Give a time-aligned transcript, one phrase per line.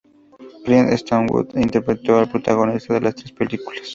[0.65, 3.87] Clint Eastwood interpretó al protagonista de las tres películas.